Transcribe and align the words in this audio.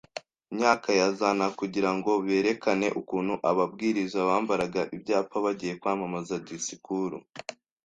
myaka 0.55 0.89
ya 0.99 1.07
za 1.17 1.29
na 1.39 1.47
kugira 1.59 1.91
ngo 1.97 2.11
berekane 2.25 2.87
ukuntu 3.01 3.33
ababwiriza 3.49 4.17
bambaraga 4.29 4.81
ibyapa 4.95 5.35
bagiye 5.45 5.73
kwamamaza 5.81 6.35
disikuru 6.47 7.17